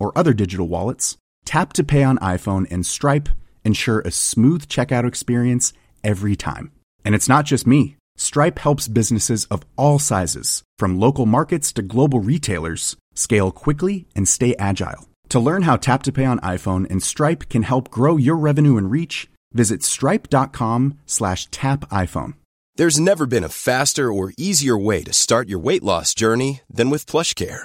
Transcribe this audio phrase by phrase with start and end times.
[0.00, 3.28] or other digital wallets, Tap to Pay on iPhone and Stripe
[3.64, 5.72] ensure a smooth checkout experience
[6.02, 6.72] every time.
[7.04, 7.96] And it's not just me.
[8.16, 14.28] Stripe helps businesses of all sizes, from local markets to global retailers, scale quickly and
[14.28, 15.08] stay agile.
[15.30, 18.76] To learn how Tap to Pay on iPhone and Stripe can help grow your revenue
[18.76, 22.34] and reach, visit stripe.com slash tap iPhone.
[22.76, 26.90] There's never been a faster or easier way to start your weight loss journey than
[26.90, 27.64] with PlushCare.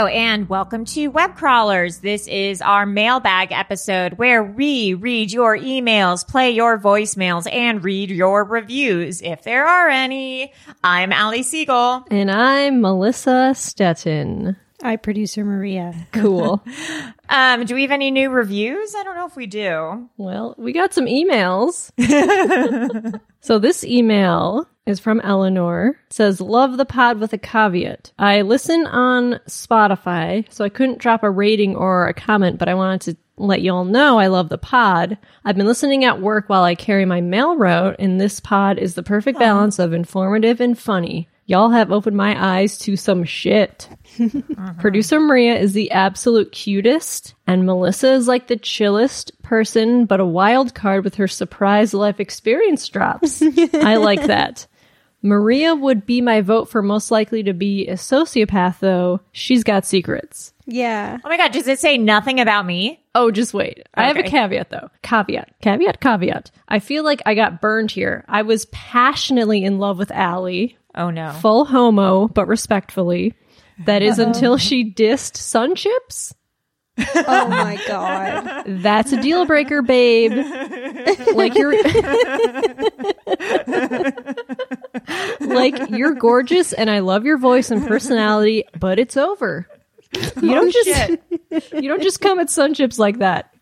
[0.00, 1.98] Hello and welcome to Web Crawlers.
[1.98, 8.08] This is our mailbag episode where we read your emails, play your voicemails, and read
[8.08, 10.54] your reviews if there are any.
[10.82, 12.06] I'm Allie Siegel.
[12.10, 14.56] And I'm Melissa Stetten.
[14.82, 15.94] I producer Maria.
[16.12, 16.64] Cool.
[17.32, 18.92] Um, do we have any new reviews?
[18.96, 20.08] I don't know if we do.
[20.16, 21.92] well, we got some emails.
[23.40, 25.98] so this email is from Eleanor.
[26.06, 28.12] It says, Love the pod with a caveat.
[28.18, 32.74] I listen on Spotify, so I couldn't drop a rating or a comment, but I
[32.74, 35.16] wanted to let y'all know I love the pod.
[35.44, 38.94] I've been listening at work while I carry my mail route, and this pod is
[38.94, 41.28] the perfect balance of informative and funny.
[41.50, 43.88] Y'all have opened my eyes to some shit.
[44.78, 50.24] Producer Maria is the absolute cutest, and Melissa is like the chillest person, but a
[50.24, 53.42] wild card with her surprise life experience drops.
[53.74, 54.68] I like that.
[55.22, 59.18] Maria would be my vote for most likely to be a sociopath, though.
[59.32, 60.54] She's got secrets.
[60.66, 61.18] Yeah.
[61.24, 63.02] Oh my God, does it say nothing about me?
[63.14, 63.88] Oh, just wait.
[63.94, 64.88] I have a caveat though.
[65.02, 65.52] Caveat.
[65.60, 66.00] Caveat.
[66.00, 66.52] Caveat.
[66.68, 68.24] I feel like I got burned here.
[68.28, 70.78] I was passionately in love with Allie.
[70.94, 71.32] Oh no.
[71.32, 73.34] Full homo, but respectfully.
[73.86, 76.34] That is until she dissed Sun Chips.
[76.98, 78.64] Oh my god.
[78.66, 80.32] That's a deal breaker, babe.
[81.34, 81.72] like you're
[85.40, 89.66] like you're gorgeous and I love your voice and personality, but it's over.
[90.14, 91.10] You oh, don't just
[91.72, 93.54] you don't just come at Sun Chips like that.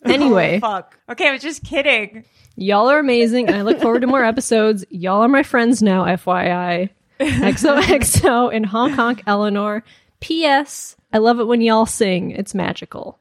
[0.04, 0.96] Anyway, Fuck.
[1.10, 2.24] Okay, I was just kidding.
[2.56, 4.84] y'all are amazing and I look forward to more episodes.
[4.90, 6.90] Y'all are my friends now, FYI.
[7.20, 9.82] XOXO and honk honk Eleanor.
[10.20, 10.94] P.S.
[11.12, 12.30] I love it when y'all sing.
[12.30, 13.18] It's magical.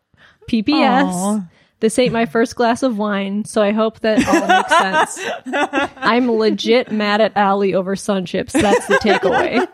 [0.47, 1.39] P.P.S.
[1.79, 5.93] This ain't my first glass of wine, so I hope that all makes sense.
[5.97, 8.53] I'm legit mad at Allie over sun chips.
[8.53, 9.67] That's the takeaway.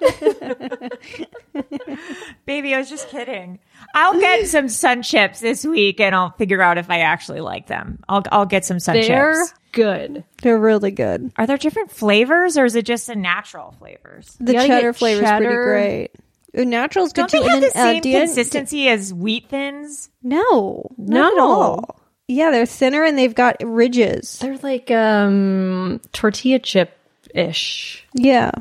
[2.46, 3.60] Baby, I was just kidding.
[3.96, 7.68] I'll get some sun chips this week and I'll figure out if I actually like
[7.68, 8.00] them.
[8.10, 9.08] I'll I'll get some sun chips.
[9.08, 9.54] They're chips.
[9.72, 10.24] good.
[10.42, 11.32] They're really good.
[11.38, 14.36] Are there different flavors or is it just the natural flavors?
[14.40, 16.10] The cheddar flavor is pretty great.
[16.58, 17.40] Ooh, natural's good Don't too.
[17.40, 20.10] they have and the then, uh, same do you- consistency as wheat thins?
[20.22, 21.50] No, not at No.
[21.50, 22.00] all.
[22.28, 24.40] Yeah, they're thinner and they've got ridges.
[24.40, 26.98] They're like um tortilla chip
[27.34, 28.06] ish.
[28.14, 28.52] Yeah.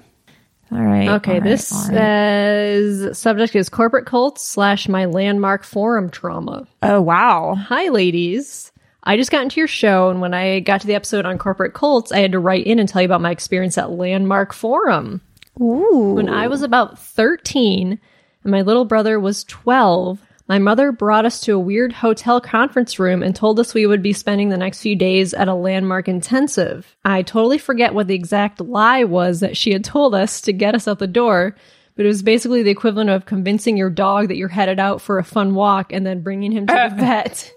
[0.72, 1.08] All right.
[1.08, 1.94] Okay, all right, this all right.
[1.94, 6.66] says subject is corporate cults slash my landmark forum trauma.
[6.82, 7.54] oh wow.
[7.54, 8.72] Hi, ladies.
[9.04, 11.74] I just got into your show, and when I got to the episode on corporate
[11.74, 15.20] cults, I had to write in and tell you about my experience at Landmark Forum.
[15.60, 16.12] Ooh.
[16.14, 17.98] When I was about 13
[18.44, 22.98] and my little brother was 12, my mother brought us to a weird hotel conference
[22.98, 26.08] room and told us we would be spending the next few days at a landmark
[26.08, 26.96] intensive.
[27.04, 30.74] I totally forget what the exact lie was that she had told us to get
[30.74, 31.56] us out the door,
[31.96, 35.18] but it was basically the equivalent of convincing your dog that you're headed out for
[35.18, 37.52] a fun walk and then bringing him to the vet.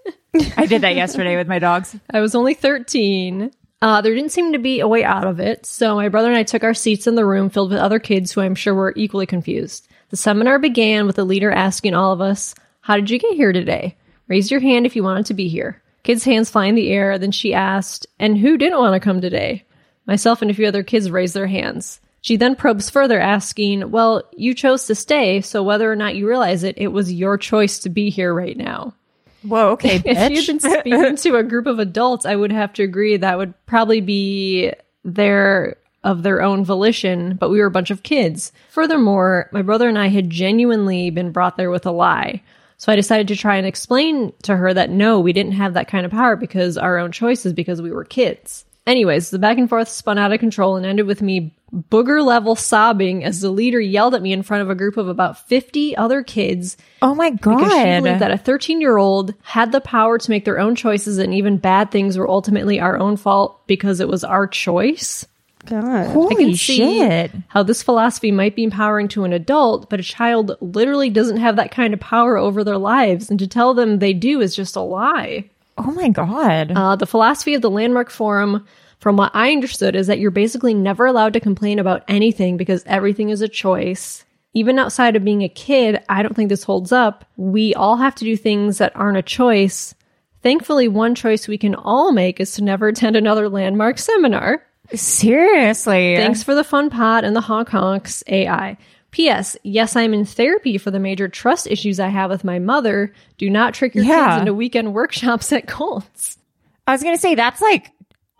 [0.58, 1.96] I did that yesterday with my dogs.
[2.10, 3.52] I was only 13.
[3.82, 6.38] Uh, there didn't seem to be a way out of it, so my brother and
[6.38, 8.94] I took our seats in the room filled with other kids who I'm sure were
[8.96, 9.88] equally confused.
[10.10, 12.56] The seminar began with the leader asking all of us,
[12.86, 13.98] How did you get here today?
[14.28, 15.82] Raise your hand if you wanted to be here.
[16.04, 19.22] Kids' hands fly in the air, then she asked, And who didn't want to come
[19.22, 19.66] today?
[20.06, 22.00] Myself and a few other kids raised their hands.
[22.22, 26.28] She then probes further, asking, Well, you chose to stay, so whether or not you
[26.28, 28.94] realize it, it was your choice to be here right now.
[29.42, 32.84] Whoa, okay, If you'd been speaking to a group of adults, I would have to
[32.84, 34.72] agree that would probably be
[35.04, 38.52] their of their own volition, but we were a bunch of kids.
[38.70, 42.44] Furthermore, my brother and I had genuinely been brought there with a lie.
[42.78, 45.88] So I decided to try and explain to her that no, we didn't have that
[45.88, 48.66] kind of power because our own choices because we were kids.
[48.88, 52.56] Anyways, the back and forth spun out of control and ended with me booger level
[52.56, 55.98] sobbing as the leader yelled at me in front of a group of about 50
[55.98, 59.82] other kids oh my god, because she believed that a 13 year old had the
[59.82, 63.66] power to make their own choices and even bad things were ultimately our own fault
[63.68, 65.26] because it was our choice.
[65.66, 66.08] God.
[66.08, 67.32] holy I can see shit.
[67.48, 71.56] how this philosophy might be empowering to an adult, but a child literally doesn't have
[71.56, 74.76] that kind of power over their lives, and to tell them they do is just
[74.76, 75.50] a lie.
[75.78, 76.72] Oh my god.
[76.76, 78.66] Uh, the philosophy of the Landmark Forum,
[79.00, 82.84] from what I understood, is that you're basically never allowed to complain about anything because
[82.86, 84.24] everything is a choice.
[84.54, 87.26] Even outside of being a kid, I don't think this holds up.
[87.36, 89.94] We all have to do things that aren't a choice.
[90.42, 94.64] Thankfully, one choice we can all make is to never attend another landmark seminar.
[94.94, 96.16] Seriously.
[96.16, 98.78] Thanks for the fun pod and the honk honks AI.
[99.12, 99.56] P.S.
[99.64, 103.14] Yes, I'm in therapy for the major trust issues I have with my mother.
[103.38, 104.32] Do not trick your Yeah.
[104.32, 106.38] kids into weekend workshops at Colts.
[106.86, 107.92] I was gonna say that's like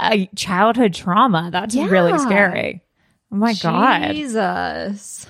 [0.02, 1.50] a childhood trauma.
[1.52, 2.84] That's really scary.
[3.32, 4.12] Oh my god.
[4.12, 5.26] Jesus.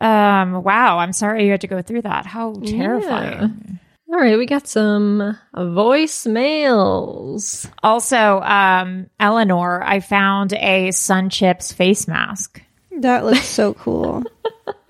[0.00, 0.62] Um.
[0.64, 0.98] Wow.
[0.98, 2.26] I'm sorry you had to go through that.
[2.26, 3.69] How terrifying.
[4.12, 7.70] All right, we got some voicemails.
[7.82, 12.60] Also, um, Eleanor, I found a Sun Chips face mask.
[12.98, 14.24] That looks so cool.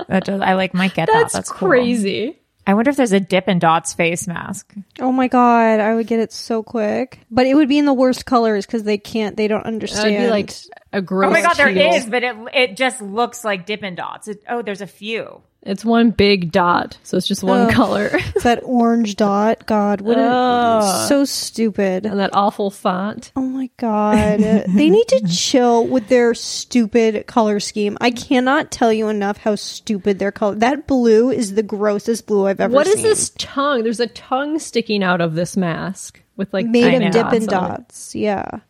[0.09, 1.39] That does, I like might get That's, that.
[1.39, 1.69] That's cool.
[1.69, 2.37] crazy.
[2.67, 4.75] I wonder if there's a Dip Dippin' Dots face mask.
[4.99, 7.21] Oh my god, I would get it so quick.
[7.31, 10.17] But it would be in the worst colors because they can't, they don't That understand.
[10.17, 10.51] would be like
[10.93, 11.29] a gross.
[11.29, 11.95] Oh my god, there teal.
[11.95, 14.27] is, but it it just looks like Dip Dippin' Dots.
[14.27, 15.43] It, oh, there's a few.
[15.63, 17.73] It's one big dot, so it's just one Ugh.
[17.73, 18.09] color.
[18.45, 19.67] that orange dot.
[19.67, 22.07] God, what a, so stupid.
[22.07, 23.31] and that awful font.
[23.37, 24.41] Oh my god.
[24.41, 27.99] they need to chill with their stupid color scheme.
[28.01, 30.55] I cannot tell you enough how stupid their color.
[30.55, 32.97] That blue is the grossest blue I've ever What seen.
[32.97, 33.83] is this tongue?
[33.83, 37.53] There's a tongue sticking out of this mask with like Made tiny of Dippin' dots
[37.53, 37.77] on it.
[37.77, 38.15] Dots.
[38.15, 38.61] Yeah.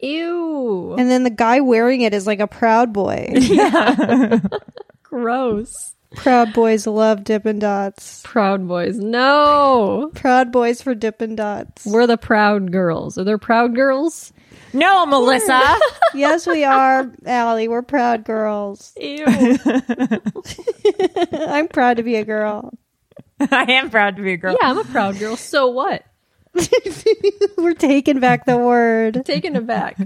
[0.00, 0.94] Ew.
[0.98, 3.32] And then the guy wearing it is like a proud boy.
[5.02, 5.94] Gross.
[6.16, 8.22] Proud boys love Dippin' Dots.
[8.24, 8.96] Proud boys.
[8.96, 10.10] No.
[10.14, 11.86] Proud boys for Dippin' Dots.
[11.86, 13.18] We're the proud girls.
[13.18, 14.32] Are there proud girls?
[14.72, 15.78] No, Melissa.
[16.14, 17.68] yes, we are, Allie.
[17.68, 18.92] We're proud girls.
[19.00, 19.24] Ew.
[21.32, 22.72] I'm proud to be a girl.
[23.40, 24.56] I am proud to be a girl.
[24.60, 25.36] yeah, I'm a proud girl.
[25.36, 26.04] So what?
[27.56, 29.22] We're taking back the word.
[29.24, 29.96] Taking it back.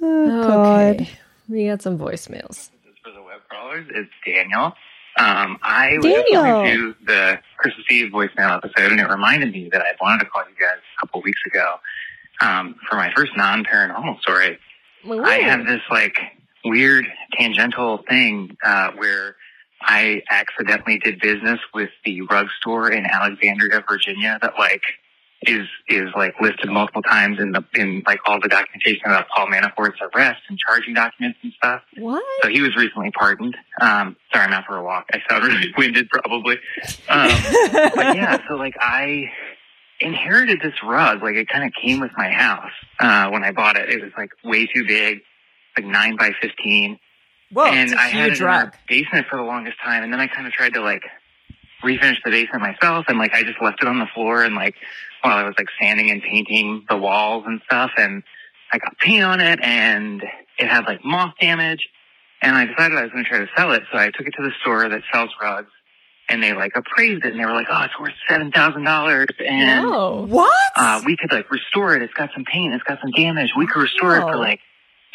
[0.00, 0.94] Oh, God.
[0.96, 1.10] Okay.
[1.48, 2.70] We got some voicemails.
[3.48, 3.86] For the crawlers.
[3.90, 4.72] It's Daniel.
[5.18, 9.80] Um, I was listening to the Christmas Eve voicemail episode, and it reminded me that
[9.80, 11.76] I wanted to call you guys a couple weeks ago
[12.42, 14.58] um, for my first non-paranormal story.
[15.08, 16.18] I have this like
[16.64, 19.36] weird tangential thing uh, where
[19.80, 24.82] I accidentally did business with the rug store in Alexandria, Virginia, that like
[25.42, 29.48] is is like listed multiple times in the in like all the documentation about Paul
[29.48, 31.82] Manafort's arrest and charging documents and stuff.
[31.96, 32.24] What?
[32.42, 33.56] So he was recently pardoned.
[33.80, 35.06] Um, sorry, I'm out for a walk.
[35.12, 36.56] I sound really winded, probably.
[37.08, 37.30] Um,
[37.94, 39.30] but yeah, so like I
[40.00, 41.22] inherited this rug.
[41.22, 43.90] Like it kind of came with my house uh, when I bought it.
[43.90, 45.20] It was like way too big,
[45.76, 46.98] like nine by fifteen,
[47.52, 50.02] Whoa, and I had it in the basement for the longest time.
[50.02, 51.02] And then I kind of tried to like
[51.84, 54.74] refinish the basement myself, and like I just left it on the floor, and like
[55.26, 58.22] while I was like sanding and painting the walls and stuff, and
[58.72, 60.22] I got paint on it, and
[60.58, 61.88] it had like moth damage.
[62.42, 64.34] And I decided I was going to try to sell it, so I took it
[64.36, 65.70] to the store that sells rugs.
[66.28, 69.28] and they like appraised it and they were like, oh, it's worth seven thousand dollars
[69.44, 70.26] and No.
[70.28, 70.52] What?
[70.76, 72.02] uh, we could like restore it.
[72.02, 72.74] It's got some paint.
[72.74, 73.50] It's got some damage.
[73.56, 74.60] We could restore it for like,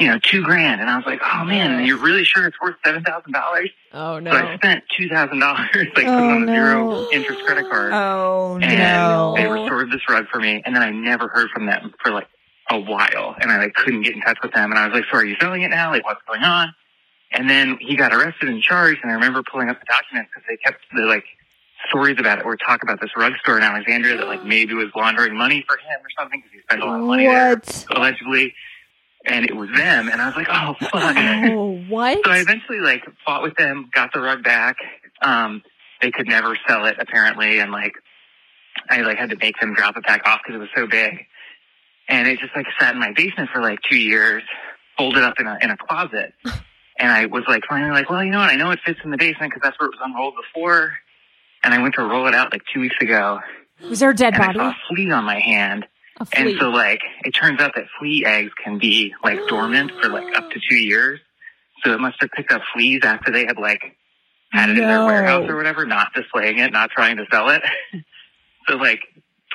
[0.01, 0.81] you know, two grand.
[0.81, 3.69] And I was like, oh man, you're really sure it's worth seven thousand dollars?
[3.93, 4.31] Oh no.
[4.31, 8.59] So I spent two thousand dollars like Oh, on a zero interest credit card, oh
[8.61, 9.33] and no.
[9.37, 10.61] they restored this rug for me.
[10.65, 12.27] And then I never heard from them for like
[12.69, 14.71] a while, and I like couldn't get in touch with them.
[14.71, 15.91] And I was like, so are you selling it now?
[15.91, 16.73] Like, what's going on?
[17.31, 18.99] And then he got arrested and charged.
[19.03, 21.23] And I remember pulling up the documents because they kept the like
[21.89, 24.89] stories about it or talk about this rug store in Alexandria that like maybe was
[24.95, 27.85] laundering money for him or something because he spent a lot of money there What?
[27.91, 28.53] allegedly.
[29.25, 31.15] And it was them, and I was like, oh fuck.
[31.17, 32.19] Oh, what?
[32.25, 34.77] So I eventually like fought with them, got the rug back.
[35.21, 35.61] Um,
[36.01, 37.93] they could never sell it apparently, and like
[38.89, 41.25] I like had to make them drop it back off because it was so big.
[42.09, 44.41] And it just like sat in my basement for like two years,
[44.97, 46.33] folded up in a in a closet.
[46.99, 48.51] And I was like finally like, well, you know what?
[48.51, 50.91] I know it fits in the basement because that's where it was unrolled before.
[51.63, 53.39] And I went to roll it out like two weeks ago,
[53.89, 54.59] Was there a dead and I body?
[54.59, 55.87] saw a flea on my hand.
[56.33, 60.35] And so, like, it turns out that flea eggs can be like dormant for like
[60.37, 61.19] up to two years.
[61.83, 63.81] So it must have picked up fleas after they had like
[64.51, 67.63] had it in their warehouse or whatever, not displaying it, not trying to sell it.
[68.67, 68.99] so like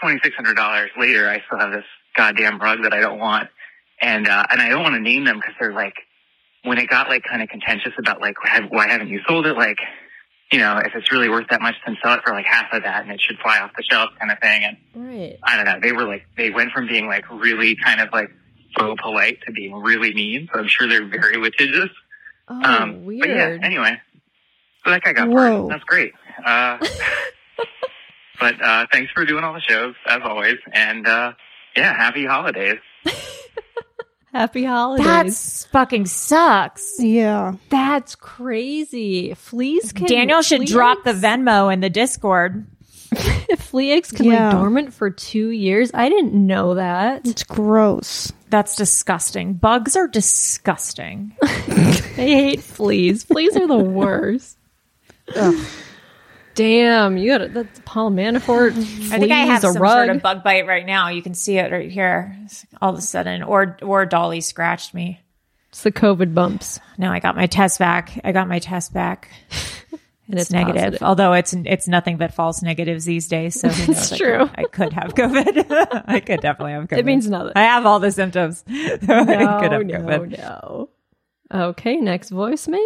[0.00, 1.85] twenty six hundred dollars later, I still have this
[2.16, 3.49] goddamn rug that I don't want,
[4.00, 5.94] and uh, and I don't want to name them because they're like
[6.64, 8.37] when it got like kind of contentious about like
[8.70, 9.56] why haven't you sold it?
[9.56, 9.78] Like
[10.52, 12.82] you know if it's really worth that much, then sell it for like half of
[12.82, 14.64] that, and it should fly off the shelf, kind of thing.
[14.64, 15.38] And right.
[15.42, 15.80] I don't know.
[15.80, 18.30] They were like, they went from being like really kind of like
[18.78, 20.48] so polite to being really mean.
[20.52, 21.90] So I'm sure they're very litigious.
[22.48, 23.20] Oh, um, weird.
[23.20, 24.00] But yeah, anyway.
[24.84, 25.34] So that guy got Whoa.
[25.34, 25.70] pardoned.
[25.70, 26.12] That's great.
[26.44, 26.78] Uh,
[28.40, 30.58] but uh, thanks for doing all the shows, as always.
[30.72, 31.32] And uh,
[31.76, 32.78] yeah, happy holidays.
[34.36, 35.06] Happy holidays.
[35.06, 36.96] That's fucking sucks.
[36.98, 37.54] Yeah.
[37.70, 39.32] That's crazy.
[39.34, 40.06] Fleas can.
[40.06, 42.66] Daniel should flea drop the Venmo in the Discord.
[43.58, 44.48] flea eggs can Yeah.
[44.48, 45.90] lay dormant for two years.
[45.94, 47.26] I didn't know that.
[47.26, 48.32] It's gross.
[48.50, 49.54] That's disgusting.
[49.54, 51.32] Bugs are disgusting.
[51.42, 51.46] I
[52.16, 53.24] hate fleas.
[53.24, 54.58] Fleas are the worst.
[56.56, 57.54] Damn, you got it.
[57.54, 58.70] That's Paul Manafort.
[59.12, 60.06] I think I have a some rug.
[60.06, 61.10] sort of bug bite right now.
[61.10, 62.36] You can see it right here.
[62.82, 65.20] All of a sudden, or or Dolly scratched me.
[65.68, 66.80] It's the COVID bumps.
[66.98, 68.18] No, I got my test back.
[68.25, 69.30] I got my test back.
[70.28, 71.02] And It's, it's negative, positive.
[71.04, 73.60] although it's it's nothing but false negatives these days.
[73.60, 74.10] So it's?
[74.12, 74.38] I true.
[74.48, 76.02] could- I could have COVID.
[76.08, 76.98] I could definitely have COVID.
[76.98, 77.52] It means nothing.
[77.54, 78.64] I have all the symptoms.
[78.68, 80.36] I could have No, no, COVID.
[80.36, 80.88] no.
[81.68, 82.80] Okay, next voicemail.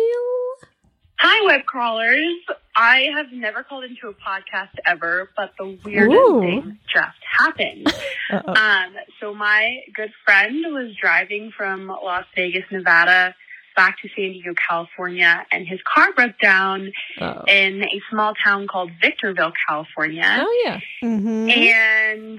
[1.23, 2.35] Hi, web crawlers.
[2.75, 6.41] I have never called into a podcast ever, but the weirdest Ooh.
[6.41, 7.93] thing just happened.
[8.33, 13.35] Um, so my good friend was driving from Las Vegas, Nevada,
[13.75, 17.43] back to San Diego, California, and his car broke down Oh.
[17.49, 20.23] in a small town called Victorville, California.
[20.47, 20.79] oh yeah.
[21.01, 22.39] hmm And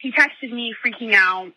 [0.00, 1.52] he texted me freaking out.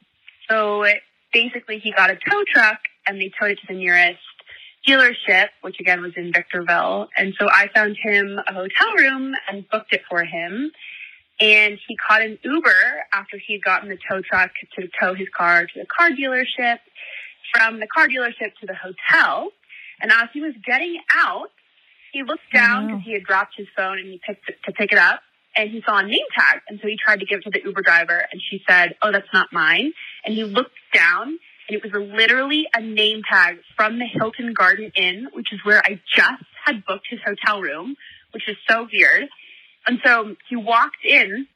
[0.48, 0.86] So
[1.34, 4.20] basically, he got a tow truck and they towed it to the nearest
[4.88, 7.10] dealership, which again was in Victorville.
[7.18, 10.72] And so I found him a hotel room and booked it for him.
[11.40, 15.28] And he caught an Uber after he had gotten the tow truck to tow his
[15.36, 16.78] car to the car dealership,
[17.54, 19.50] from the car dealership to the hotel.
[20.02, 21.50] And as he was getting out,
[22.12, 24.72] he looked oh, down because he had dropped his phone and he picked it to
[24.72, 25.22] pick it up
[25.56, 26.62] and he saw a name tag.
[26.68, 29.12] And so he tried to give it to the Uber driver and she said, Oh,
[29.12, 29.94] that's not mine.
[30.26, 31.40] And he looked down
[31.74, 36.00] it was literally a name tag from the Hilton Garden Inn, which is where I
[36.16, 37.96] just had booked his hotel room,
[38.32, 39.28] which is so weird.
[39.88, 41.48] And so he walked in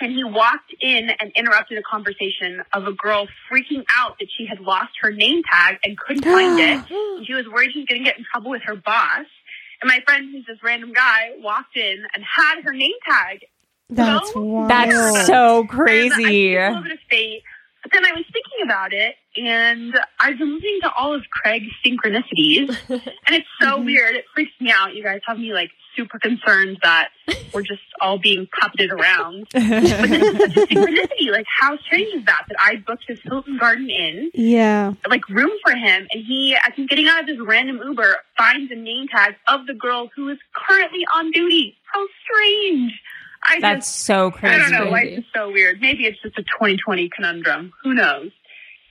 [0.00, 4.46] and he walked in and interrupted a conversation of a girl freaking out that she
[4.46, 6.84] had lost her name tag and couldn't find it.
[7.26, 9.26] She was worried she was going to get in trouble with her boss.
[9.80, 13.44] And my friend, who's this random guy, walked in and had her name tag.
[13.88, 14.70] That's So- wild.
[14.70, 16.14] That's so And I crazy.
[16.14, 17.42] think a little bit of fate.
[17.82, 21.72] But then I was thinking about it, and I've been listening to all of Craig's
[21.84, 23.86] synchronicities, and it's so mm-hmm.
[23.86, 24.14] weird.
[24.14, 24.94] It freaks me out.
[24.94, 27.08] You guys have me like super concerned that
[27.52, 29.48] we're just all being puppeted around.
[29.52, 31.30] but this is such a synchronicity.
[31.30, 32.44] Like, how strange is that?
[32.48, 34.92] That I booked his Hilton Garden Inn, yeah.
[35.08, 38.70] like room for him, and he, as he's getting out of this random Uber, finds
[38.70, 41.76] a name tag of the girl who is currently on duty.
[41.92, 43.00] How strange!
[43.44, 44.54] I That's just so crazy.
[44.54, 44.90] I don't know.
[44.90, 45.80] Life is so weird.
[45.80, 47.72] Maybe it's just a 2020 conundrum.
[47.82, 48.30] Who knows?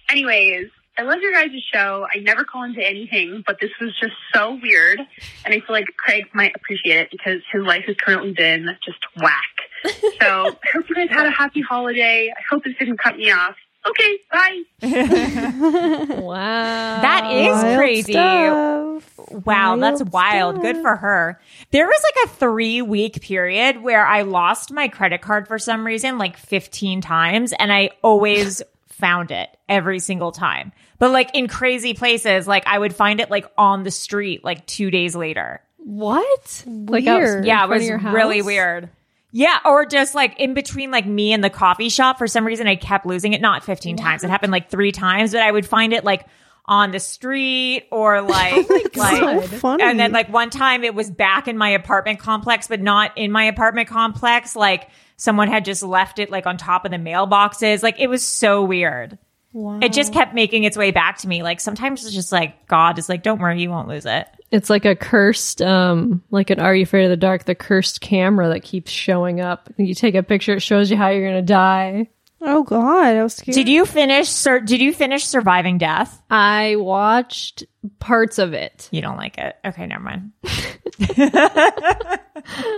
[0.09, 0.67] Anyways,
[0.97, 2.05] I love your guys' show.
[2.13, 4.99] I never call into anything, but this was just so weird.
[5.45, 8.99] And I feel like Craig might appreciate it because his life has currently been just
[9.17, 9.41] whack.
[10.21, 12.29] So I hope you guys had a happy holiday.
[12.29, 13.55] I hope this didn't cut me off.
[13.89, 14.61] Okay, bye.
[16.21, 17.01] wow.
[17.01, 18.13] That is Wild crazy.
[18.13, 19.03] stuff.
[19.45, 20.61] Wow, that's Wild wild.
[20.61, 21.39] Good for her.
[21.71, 25.85] There was like a three week period where I lost my credit card for some
[25.85, 30.71] reason, like 15 times, and I always found it every single time.
[30.99, 34.67] But like in crazy places, like I would find it like on the street like
[34.67, 35.61] two days later.
[35.77, 36.63] What?
[36.67, 37.45] Like out Weird.
[37.45, 38.89] Yeah, it was really weird.
[39.31, 42.67] Yeah, or just like in between like me and the coffee shop, for some reason
[42.67, 43.41] I kept losing it.
[43.41, 44.23] Not 15 times.
[44.23, 46.25] It happened like three times, but I would find it like
[46.65, 51.47] on the street or like, like So and then like one time it was back
[51.47, 54.55] in my apartment complex, but not in my apartment complex.
[54.55, 57.83] Like someone had just left it like on top of the mailboxes.
[57.83, 59.17] Like it was so weird.
[59.53, 61.43] It just kept making its way back to me.
[61.43, 64.27] Like sometimes it's just like God is like, don't worry, you won't lose it.
[64.51, 67.45] It's like a cursed, um, like an Are You Afraid of the Dark?
[67.45, 69.69] The cursed camera that keeps showing up.
[69.77, 72.09] You take a picture, it shows you how you're gonna die.
[72.43, 73.53] Oh God, I was scared.
[73.55, 74.27] Did you finish?
[74.27, 76.21] Sur- did you finish surviving death?
[76.29, 77.63] I watched
[77.99, 78.87] parts of it.
[78.91, 79.55] You don't like it.
[79.65, 80.31] Okay, never mind.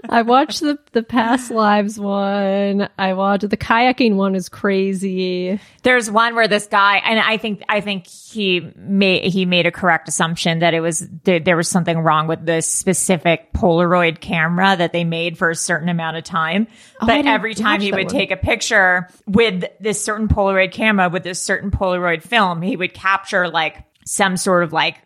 [0.10, 2.90] I watched the the past lives one.
[2.98, 5.60] I watched the kayaking one is crazy.
[5.84, 9.72] There's one where this guy, and I think I think he made he made a
[9.72, 14.76] correct assumption that it was there, there was something wrong with this specific Polaroid camera
[14.78, 16.68] that they made for a certain amount of time.
[17.02, 18.14] Oh, I but every time he would one.
[18.14, 22.94] take a picture with this certain Polaroid camera with this certain Polaroid film, he would
[22.94, 24.98] capture like some sort of like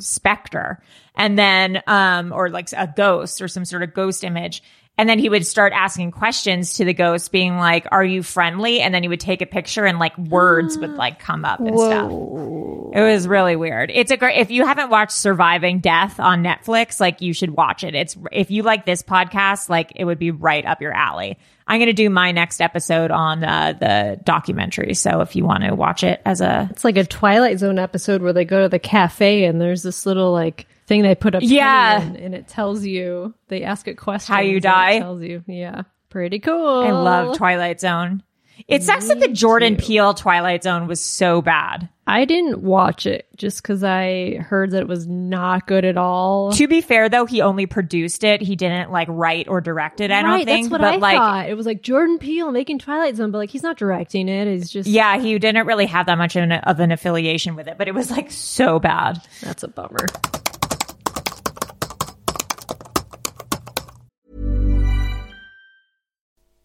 [0.00, 0.82] specter.
[1.16, 4.62] And then um or like a ghost or some sort of ghost image
[4.96, 8.80] and then he would start asking questions to the ghost being like are you friendly?
[8.80, 11.76] And then he would take a picture and like words would like come up and
[11.76, 12.10] stuff.
[12.10, 13.90] It was really weird.
[13.92, 17.82] It's a great if you haven't watched surviving death on netflix like you should watch
[17.82, 17.94] it.
[17.96, 21.38] It's if you like this podcast like it would be right up your alley.
[21.66, 25.64] I'm going to do my next episode on uh, the documentary so if you want
[25.64, 28.68] to watch it as a It's like a Twilight Zone episode where they go to
[28.68, 32.02] the cafe and there's this little like thing they put up Yeah.
[32.02, 34.92] in, and it tells you they ask it questions How you die.
[34.92, 36.80] It tells you, yeah, pretty cool.
[36.80, 38.22] I love Twilight Zone.
[38.68, 39.82] It sucks that the Jordan too.
[39.84, 41.88] Peele Twilight Zone was so bad.
[42.06, 46.52] I didn't watch it just because I heard that it was not good at all.
[46.52, 48.40] To be fair, though, he only produced it.
[48.42, 50.12] He didn't like write or direct it.
[50.12, 50.68] I don't think.
[50.68, 51.48] that's what but I like, thought.
[51.48, 54.46] It was like Jordan Peele making Twilight Zone, but like he's not directing it.
[54.46, 57.66] He's just yeah, he didn't really have that much of an, of an affiliation with
[57.66, 57.76] it.
[57.76, 59.20] But it was like so bad.
[59.42, 60.06] That's a bummer.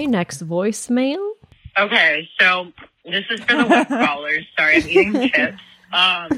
[0.00, 1.32] Okay, next voicemail.
[1.78, 2.72] Okay, so
[3.04, 4.46] this is for the web crawlers.
[4.58, 5.58] Sorry, I'm eating chips.
[5.92, 6.28] Um,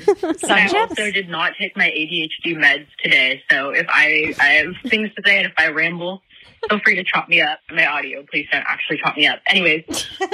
[0.51, 0.75] I chips?
[0.75, 5.23] also did not take my ADHD meds today, so if I I have things to
[5.25, 6.23] say and if I ramble,
[6.69, 7.61] feel free to chop me up.
[7.71, 9.39] My audio, please don't actually chop me up.
[9.47, 9.85] Anyways,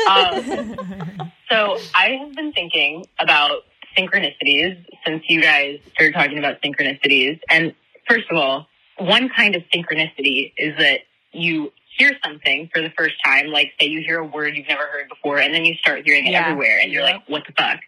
[0.08, 3.64] um, so I have been thinking about
[3.94, 7.40] synchronicities since you guys started talking about synchronicities.
[7.50, 7.74] And
[8.08, 11.00] first of all, one kind of synchronicity is that
[11.32, 14.86] you hear something for the first time, like say you hear a word you've never
[14.86, 16.46] heard before, and then you start hearing it Yeah.
[16.46, 17.80] everywhere, and you're like, what the fuck?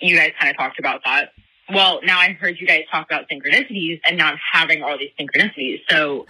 [0.00, 1.30] You guys kind of talked about that.
[1.72, 5.12] Well, now I've heard you guys talk about synchronicities, and now I'm having all these
[5.18, 5.80] synchronicities.
[5.88, 6.26] So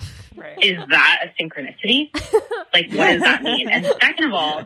[0.62, 2.10] is that a synchronicity?
[2.72, 3.68] like, what does that mean?
[3.68, 4.62] And second of all,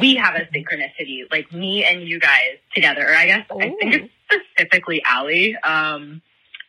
[0.00, 3.02] we have a synchronicity, like me and you guys together.
[3.06, 4.10] Or I guess I think it's
[4.54, 6.22] specifically Allie, um,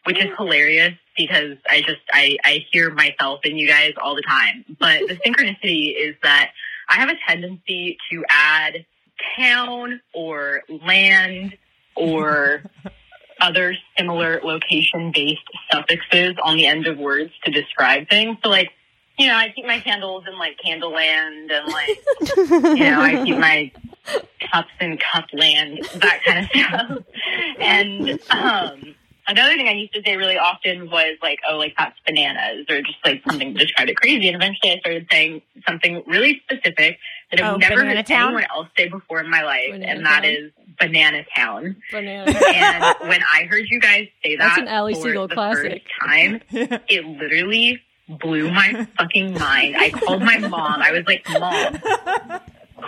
[0.03, 4.24] which is hilarious because I just I, I hear myself and you guys all the
[4.24, 4.65] time.
[4.80, 6.52] But the synchronicity is that
[6.89, 8.86] I have a tendency to add
[9.38, 11.58] town or land
[11.95, 12.63] or
[13.41, 18.38] other similar location based suffixes on the end of words to describe things.
[18.43, 18.71] So like,
[19.17, 23.38] you know, I keep my candles in like Candleland and like you know, I keep
[23.38, 23.71] my
[24.52, 27.04] cups in Cupland, that kind of stuff.
[27.60, 28.95] And um
[29.27, 32.81] another thing I used to say really often was like, oh, like that's bananas or
[32.81, 34.27] just like something to describe it crazy.
[34.27, 36.97] And eventually I started saying something really specific
[37.31, 38.27] that I've Oh, never heard Town?
[38.27, 40.31] anyone else say before in my life, Banana and that Town?
[40.31, 41.75] is Banana Town.
[41.91, 42.31] Banana.
[42.31, 45.84] and when I heard you guys say that That's an Allie for Siegel the classic.
[45.84, 46.41] first time,
[46.89, 49.75] it literally blew my fucking mind.
[49.77, 50.81] I called my mom.
[50.81, 52.41] I was like, "Mom,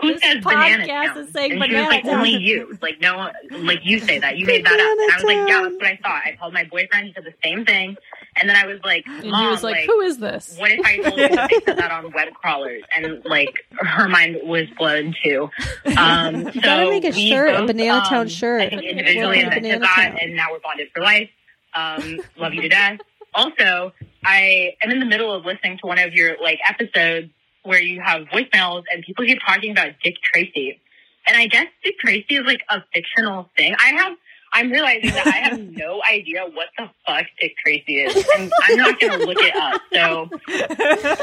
[0.04, 2.16] who says banana town?" is saying and she was banana like, town.
[2.16, 3.34] "Only you." Like, no, one-
[3.66, 4.38] like you say that.
[4.38, 4.80] You made that up.
[4.80, 7.08] And I was like, "Yeah, that's what I thought." I called my boyfriend.
[7.08, 7.96] He said the same thing.
[8.36, 10.86] And then I was like, And "Mom, he was like, "Who is this?" what if
[10.86, 12.84] I told you that they said that on web crawlers?
[12.96, 15.50] And like her mind was blown too.
[15.98, 18.62] Um, so gotta make a shirt, a both, Banana um, Town shirt.
[18.62, 19.80] I think individually Banana Town.
[19.96, 21.30] that, and now we're bonded for life.
[21.76, 23.00] Um, love you to death.
[23.36, 27.30] Also, I am in the middle of listening to one of your like episodes
[27.64, 30.80] where you have voicemails and people keep talking about Dick Tracy.
[31.26, 33.76] And I guess Dick Tracy is like a fictional thing.
[33.80, 34.18] I have
[34.56, 38.16] I'm realizing that I have no idea what the fuck Dick Tracy is.
[38.38, 39.82] And I'm not gonna look it up.
[39.92, 40.30] So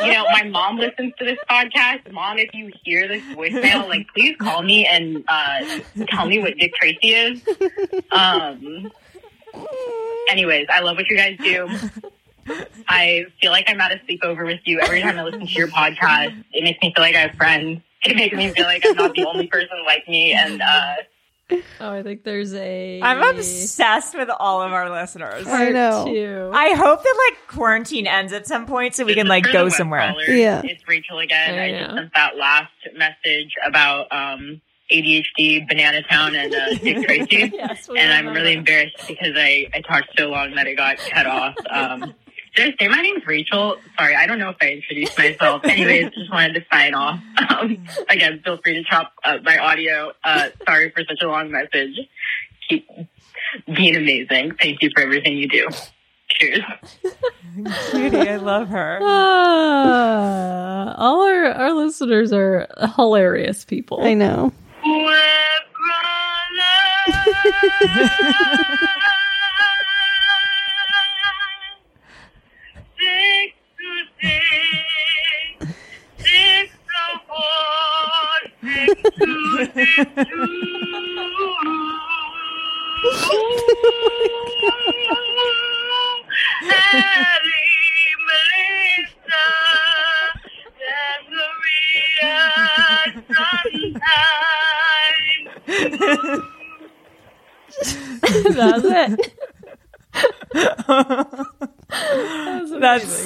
[0.05, 2.11] you know, my mom listens to this podcast.
[2.11, 6.57] Mom, if you hear this voicemail, like please call me and uh tell me what
[6.59, 7.43] Dick Tracy is.
[8.11, 8.91] Um
[10.31, 11.69] anyways, I love what you guys do.
[12.89, 15.69] I feel like I'm at a sleepover with you every time I listen to your
[15.69, 16.45] podcast.
[16.53, 17.83] It makes me feel like I have friends.
[18.03, 20.33] It makes me feel like I'm not the only person like me.
[20.33, 20.95] And uh,
[21.81, 23.01] Oh, I think there's a.
[23.03, 25.47] I'm obsessed with all of our listeners.
[25.47, 26.07] I know.
[26.07, 26.51] Two.
[26.53, 30.13] I hope that like quarantine ends at some point so we can like go somewhere.
[30.13, 30.63] crawlers, Yeah.
[30.65, 31.59] It's Rachel again.
[31.59, 34.61] I I, just sent that last message about um,
[34.93, 37.51] ADHD, Banana Town, and uh, Dick Tracy.
[37.55, 41.27] Yes, and I'm really embarrassed because I, I talked so long that it got cut
[41.27, 41.55] off.
[41.69, 42.15] Um,
[42.55, 43.77] did I say my name's Rachel?
[43.99, 45.65] Sorry, I don't know if I introduced myself.
[45.65, 47.21] Anyways, just wanted to sign off.
[47.49, 50.13] Um, again, feel free to chop up my audio.
[50.25, 51.97] Uh, sorry for such a long message.
[52.69, 52.89] Keep
[53.75, 54.55] being amazing.
[54.61, 55.69] Thank you for everything you do.
[56.29, 56.61] Cheers.
[57.91, 59.01] Cutie, I love her.
[59.83, 64.03] Ah, all our our listeners are hilarious people.
[64.03, 64.53] I know.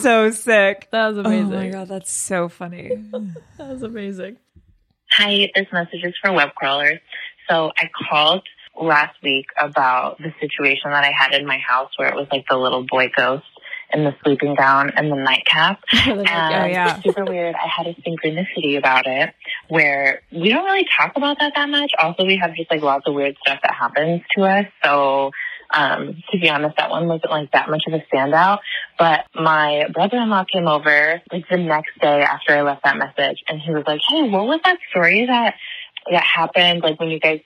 [0.04, 0.88] So sick.
[0.92, 1.52] That was amazing.
[1.54, 2.90] Oh my god, that's so funny.
[3.58, 4.36] That was amazing.
[5.12, 6.98] Hi, this message is for web crawlers.
[7.48, 8.42] So I called
[8.80, 12.44] last week about the situation that I had in my house where it was like
[12.50, 13.44] the little boy ghost
[13.92, 15.80] and the sleeping gown and the nightcap.
[15.92, 16.96] and Oh, yeah.
[16.96, 17.54] it's super weird.
[17.54, 19.32] I had a synchronicity about it
[19.68, 21.92] where we don't really talk about that that much.
[22.00, 24.66] Also, we have just like lots of weird stuff that happens to us.
[24.84, 25.30] So,
[25.76, 28.58] um, to be honest, that one wasn't like that much of a standout.
[28.98, 33.60] But my brother-in-law came over like the next day after I left that message and
[33.60, 35.54] he was like, Hey, what was that story that,
[36.10, 36.82] that happened?
[36.82, 37.40] Like when you guys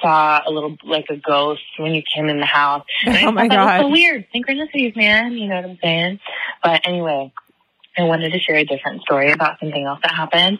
[0.00, 2.84] saw a little, like a ghost when you came in the house.
[3.06, 4.26] And I Oh my thought that was so weird.
[4.34, 5.32] Synchronicities, man.
[5.32, 6.20] You know what I'm saying?
[6.62, 7.32] But anyway,
[7.96, 10.58] I wanted to share a different story about something else that happened,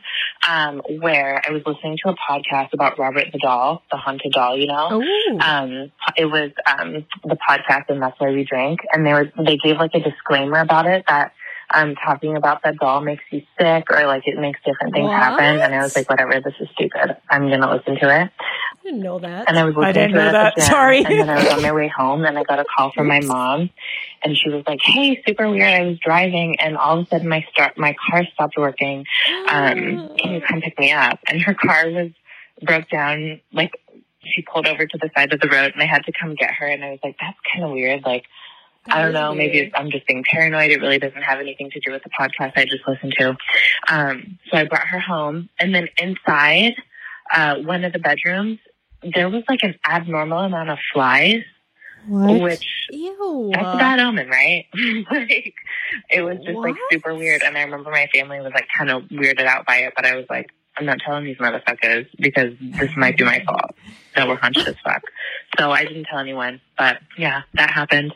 [0.49, 4.59] um, where I was listening to a podcast about Robert the doll, the haunted doll,
[4.59, 5.01] you know.
[5.03, 5.39] Ooh.
[5.39, 8.81] Um, it was um, the podcast, and that's why we drink.
[8.93, 11.33] And they were they gave like a disclaimer about it that
[11.73, 15.61] um, talking about that doll makes you sick or like it makes different things happen.
[15.61, 17.17] And I was like, whatever, this is stupid.
[17.31, 18.31] I'm gonna listen to it.
[18.31, 19.49] I didn't know that.
[19.49, 20.57] And I was listening I didn't to know it that.
[20.57, 21.05] gym, Sorry.
[21.05, 23.21] And then I was on my way home and I got a call from my
[23.21, 23.71] mom
[24.25, 25.73] and she was like, Hey, super weird.
[25.73, 29.05] I was driving and all of a sudden my start my car stopped working.
[29.49, 31.19] Um, can you come pick me up?
[31.29, 32.11] And her car was
[32.63, 33.73] broke down like
[34.25, 36.53] she pulled over to the side of the road and I had to come get
[36.53, 38.03] her and I was like, That's kinda weird.
[38.05, 38.25] Like
[38.89, 39.35] I don't know.
[39.35, 40.71] Maybe it's, I'm just being paranoid.
[40.71, 43.37] It really doesn't have anything to do with the podcast I just listened to.
[43.89, 46.75] Um, so I brought her home, and then inside
[47.33, 48.59] uh, one of the bedrooms,
[49.15, 51.43] there was like an abnormal amount of flies,
[52.09, 52.41] What?
[52.41, 53.51] which Ew.
[53.53, 54.67] that's a bad omen, right?
[55.11, 55.55] like
[56.11, 57.43] it was just like super weird.
[57.43, 60.17] And I remember my family was like kind of weirded out by it, but I
[60.17, 63.73] was like, I'm not telling these motherfuckers because this might be my fault
[64.17, 65.03] that we're hunched as fuck.
[65.59, 66.61] So I didn't tell anyone.
[66.79, 68.15] But yeah, that happened.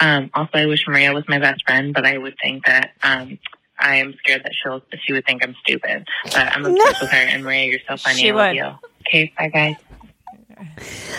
[0.00, 3.38] Um, also, I wish Maria was my best friend, but I would think that um,
[3.78, 6.06] I am scared that she'll she would think I'm stupid.
[6.24, 7.16] But I'm obsessed with her.
[7.18, 8.20] And Maria, you're so funny.
[8.20, 8.56] She I love would.
[8.56, 8.90] you.
[9.08, 9.76] Okay, bye guys.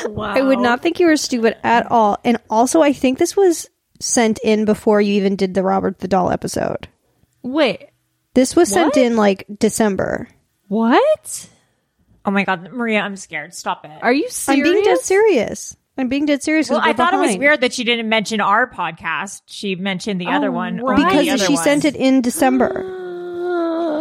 [0.06, 0.34] Wow.
[0.36, 2.18] I would not think you were stupid at all.
[2.24, 3.70] And also, I think this was
[4.00, 6.88] sent in before you even did the Robert the Doll episode.
[7.44, 7.90] Wait.
[8.34, 8.98] This was sent What?
[8.98, 10.28] in like December.
[10.68, 11.50] What?
[12.26, 13.54] Oh my god, Maria, I'm scared.
[13.54, 13.92] Stop it.
[14.02, 14.68] Are you serious?
[14.68, 15.78] I'm being dead serious.
[15.98, 16.70] I'm being dead serious.
[16.70, 19.44] well, 'cause I we're thought it was weird that she didn't mention our podcast.
[19.48, 20.80] She mentioned the other one.
[20.82, 20.98] right.
[20.98, 21.64] because other she one.
[21.64, 22.84] sent it in December.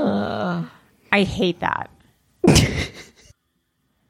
[0.07, 0.65] Uh,
[1.13, 1.89] I hate that.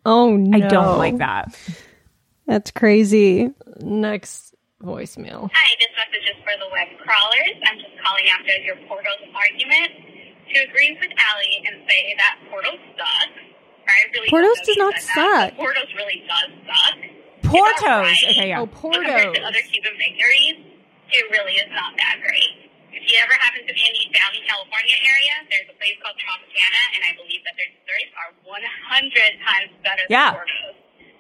[0.05, 0.57] oh no.
[0.57, 1.55] I don't like that.
[2.47, 3.51] That's crazy.
[3.81, 5.51] Next voicemail.
[5.53, 7.62] Hi, this message is for the web crawlers.
[7.66, 9.92] I'm just calling after your portals argument
[10.53, 13.31] to agree with Allie and say that portals suck.
[13.87, 15.57] I really Portos does not said that, suck.
[15.57, 16.99] but Portos really does suck.
[17.47, 18.03] Portos.
[18.03, 18.31] right.
[18.35, 18.61] Okay, yeah.
[18.63, 20.59] Oh, But compared to other Cuban bakeries,
[21.15, 22.67] it really is not that great.
[22.91, 25.95] If you ever happen to be in the East Valley, California area, there's a place
[26.03, 30.33] called Tropicana, and I believe that their desserts are 100 times better Yeah.
[30.33, 30.75] than Portos.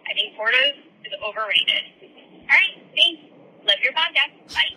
[0.08, 0.74] I think Portos
[1.06, 1.84] is overrated.
[2.02, 3.22] All right, thanks.
[3.62, 4.32] Love your podcast.
[4.50, 4.74] Bye.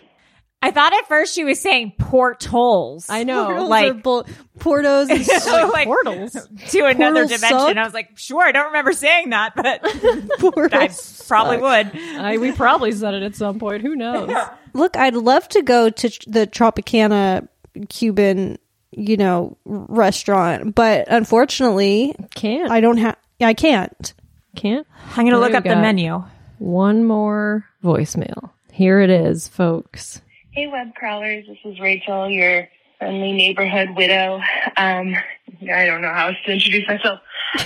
[0.62, 3.06] I thought at first she was saying portals.
[3.08, 3.44] I know.
[3.46, 4.26] Portals like- are bull-
[4.58, 5.72] Portos and stuff.
[5.72, 6.32] like portals.
[6.32, 7.58] to another Portals dimension.
[7.58, 7.76] suck?
[7.78, 10.88] I was like, sure, I don't remember saying that, but I
[11.26, 11.60] probably suck.
[11.62, 11.96] would.
[12.18, 13.80] I, we probably said it at some point.
[13.80, 14.30] Who knows?
[14.74, 17.48] Look, I'd love to go to tr- the Tropicana
[17.88, 18.58] Cuban,
[18.90, 22.70] you know, restaurant, but unfortunately, Can't.
[22.70, 23.16] I don't have.
[23.40, 24.12] I can't.
[24.56, 24.86] Can't.
[25.12, 26.22] I'm going to There look up the menu.
[26.58, 28.50] One more voicemail.
[28.72, 30.20] Here it is, folks.
[30.52, 31.46] Hey, web crawlers.
[31.46, 34.40] This is Rachel, your friendly neighborhood widow.
[34.76, 35.14] Um,
[35.62, 37.20] I don't know how else to introduce myself.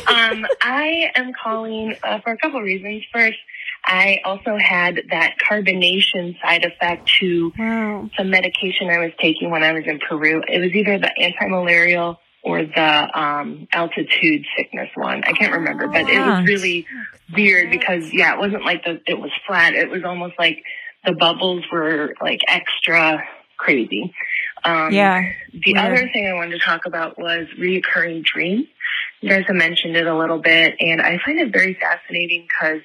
[0.06, 3.02] Um, I am calling uh, for a couple reasons.
[3.12, 3.38] First,
[3.86, 8.10] I also had that carbonation side effect to Wow.
[8.16, 10.42] some medication I was taking when I was in Peru.
[10.46, 15.24] It was either the anti-malarial or the um, altitude sickness one.
[15.24, 16.86] I can't remember, but it was really
[17.32, 19.72] weird because yeah, it wasn't like the it was flat.
[19.74, 20.62] It was almost like
[21.04, 23.22] the bubbles were like extra
[23.56, 24.12] crazy.
[24.64, 25.22] Um, Yeah.
[25.52, 25.84] The weird.
[25.84, 28.66] other thing I wanted to talk about was reoccurring dreams.
[29.20, 32.80] You guys have mentioned it a little bit, and I find it very fascinating because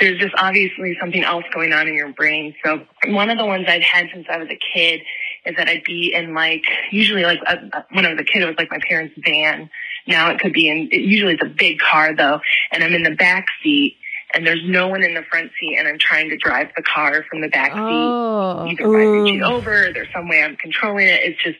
[0.00, 2.54] there's just obviously something else going on in your brain.
[2.64, 5.00] So one of the ones I've had since I was a kid
[5.46, 8.42] is that I'd be in like usually like uh, uh, when I was a kid
[8.42, 9.70] it was like my parents' van.
[10.08, 12.40] Now it could be in it, usually it's a big car though,
[12.72, 13.96] and I'm in the back seat
[14.34, 17.24] and there's no one in the front seat and I'm trying to drive the car
[17.28, 18.66] from the back seat Oh.
[18.68, 21.20] either by reaching over, there's some way I'm controlling it.
[21.22, 21.58] It's just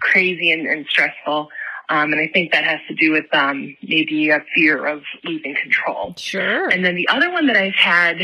[0.00, 1.48] crazy and, and stressful.
[1.88, 5.54] Um, and I think that has to do with um, maybe a fear of losing
[5.54, 6.14] control.
[6.16, 6.68] Sure.
[6.68, 8.18] And then the other one that I've had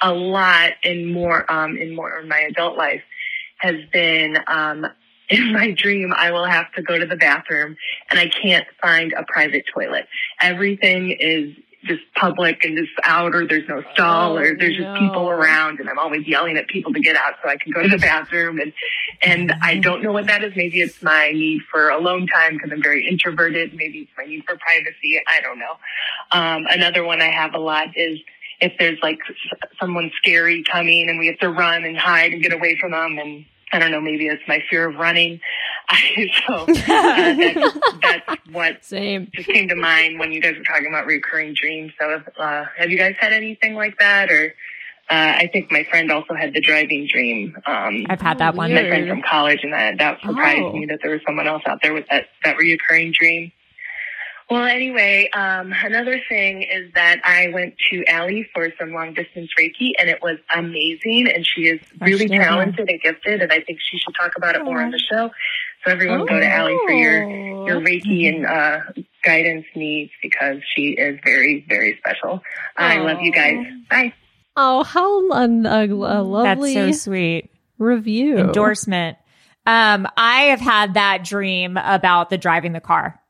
[0.00, 3.02] a lot in more um, in more in my adult life
[3.58, 4.86] has been um,
[5.28, 7.76] in my dream I will have to go to the bathroom
[8.10, 10.08] and I can't find a private toilet.
[10.40, 14.98] Everything is just public and just out or there's no stall Oh, or there's just
[14.98, 17.82] people around and I'm always yelling at people to get out so I can go
[17.82, 18.72] to the bathroom and
[19.20, 20.52] and I don't know what that is.
[20.56, 23.74] Maybe it's my need for alone time because I'm very introverted.
[23.74, 25.20] Maybe it's my need for privacy.
[25.28, 25.76] I don't know.
[26.30, 28.18] Um, another one I have a lot is
[28.60, 29.18] if there's like
[29.80, 33.18] someone scary coming and we have to run and hide and get away from them
[33.18, 35.40] and I don't know, maybe it's my fear of running.
[36.46, 39.28] so uh, that's, that's what Same.
[39.34, 41.92] just came to mind when you guys were talking about recurring dreams.
[42.00, 44.54] So, uh, have you guys had anything like that, or
[45.10, 47.56] Uh, I think my friend also had the driving dream.
[47.66, 48.72] Um, I've had that one.
[48.72, 50.72] My friend from college, and that, that surprised Oh.
[50.72, 53.52] me that there was someone else out there with that, that reoccurring dream.
[54.52, 59.50] Well, anyway, um, another thing is that I went to Allie for some long distance
[59.58, 61.28] Reiki, and it was amazing.
[61.34, 64.54] And she is really Gosh, talented and gifted, and I think she should talk about
[64.54, 65.30] it more on the show.
[65.84, 67.28] So everyone go to Allie for your
[67.66, 68.80] your Reiki and uh,
[69.24, 72.42] guidance needs because she is very very special.
[72.76, 73.66] I love you guys.
[73.90, 74.12] Bye.
[74.56, 77.50] Oh, how un- a, a lovely That's so sweet.
[77.78, 78.38] review.
[78.38, 79.16] Endorsement.
[79.64, 83.21] Um, I have had that dream about the driving the car.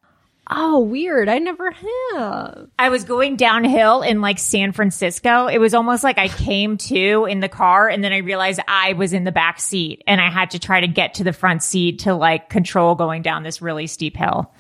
[0.51, 1.29] Oh, weird.
[1.29, 2.69] I never have.
[2.79, 5.47] I was going downhill in like San Francisco.
[5.47, 8.93] It was almost like I came to in the car and then I realized I
[8.95, 11.63] was in the back seat and I had to try to get to the front
[11.63, 14.53] seat to like control going down this really steep hill.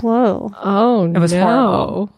[0.00, 0.50] Whoa.
[0.56, 1.42] Oh, It was no.
[1.42, 2.12] horrible.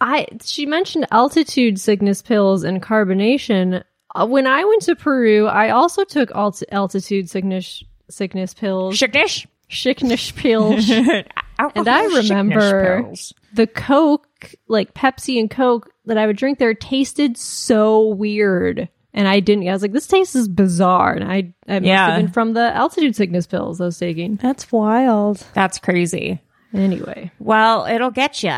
[0.00, 3.84] I she mentioned altitude sickness pills and carbonation.
[4.14, 8.98] Uh, when I went to Peru, I also took alt- altitude sickness sickness pills.
[8.98, 9.46] Sickness?
[9.70, 10.88] Sickness pills.
[10.90, 13.12] and I remember
[13.52, 18.88] the Coke, like Pepsi and Coke that I would drink there tasted so weird.
[19.16, 21.12] And I didn't, I was like, this taste is bizarre.
[21.12, 22.10] And I, I must Yeah.
[22.10, 24.36] have been from the altitude sickness pills I was taking.
[24.36, 25.46] That's wild.
[25.54, 26.40] That's crazy.
[26.74, 27.30] Anyway.
[27.38, 28.50] Well, it'll get you.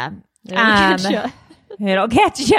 [0.46, 1.24] It'll getcha.
[1.26, 1.32] Um,
[1.80, 2.56] It'll get you.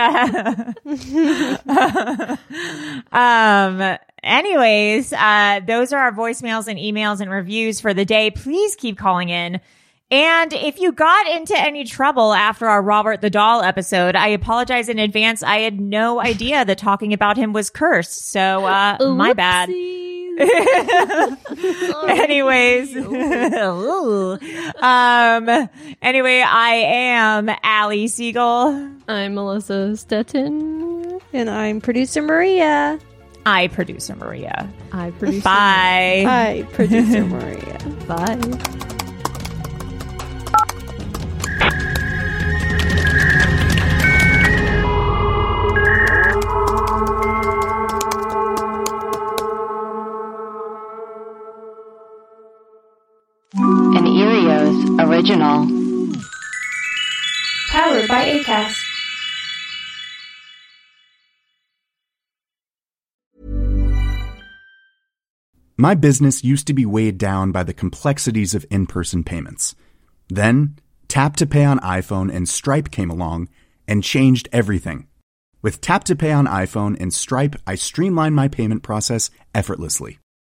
[3.11, 3.97] um.
[4.23, 8.29] Anyways, uh, those are our voicemails and emails and reviews for the day.
[8.29, 9.61] Please keep calling in.
[10.09, 14.89] And if you got into any trouble after our Robert the Doll episode, I apologize
[14.89, 15.43] in advance.
[15.43, 18.29] I had no idea that talking about him was cursed.
[18.29, 19.69] So, uh, my bad.
[22.07, 24.39] Anyways, um,
[26.01, 28.91] anyway, I am Allie Siegel.
[29.07, 31.19] I'm Melissa Stetten.
[31.33, 32.99] And I'm producer Maria.
[33.47, 34.71] I producer Maria.
[34.91, 36.23] I producer Bye.
[36.27, 37.79] Hi, producer Maria.
[38.07, 38.93] Bye.
[53.53, 55.65] An Earios original.
[57.69, 58.83] Powered by ACAST.
[65.77, 69.75] My business used to be weighed down by the complexities of in person payments.
[70.27, 73.47] Then, Tap to Pay on iPhone and Stripe came along
[73.87, 75.07] and changed everything.
[75.61, 80.19] With Tap to Pay on iPhone and Stripe, I streamlined my payment process effortlessly.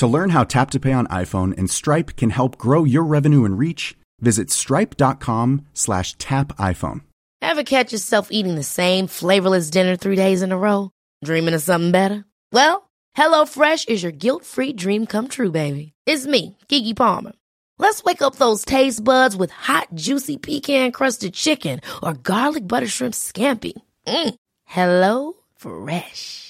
[0.00, 3.44] To learn how Tap to Pay on iPhone and Stripe can help grow your revenue
[3.44, 7.02] and reach, visit stripe.com slash tap iPhone.
[7.42, 10.90] Ever catch yourself eating the same flavorless dinner three days in a row?
[11.22, 12.24] Dreaming of something better?
[12.50, 15.92] Well, HelloFresh is your guilt-free dream come true, baby.
[16.06, 17.32] It's me, Keke Palmer.
[17.76, 23.12] Let's wake up those taste buds with hot, juicy pecan-crusted chicken or garlic butter shrimp
[23.12, 23.74] scampi.
[24.06, 24.34] Mm.
[24.64, 26.49] Hello Fresh.